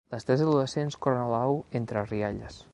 [0.13, 2.63] Les tres adolescents corren al lavabo entre rialles.